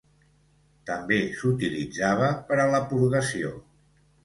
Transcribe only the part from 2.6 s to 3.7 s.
a la purgació.